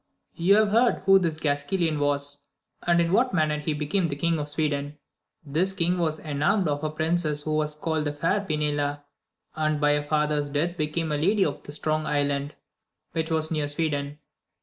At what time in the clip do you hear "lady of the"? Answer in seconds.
11.09-11.71